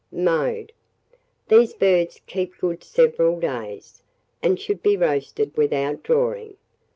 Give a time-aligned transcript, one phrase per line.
[0.11, 0.71] Mode.
[1.47, 4.01] These birds keep good several days,
[4.41, 6.57] and should be roasted without drawing.